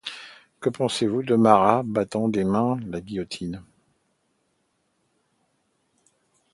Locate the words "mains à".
2.43-2.85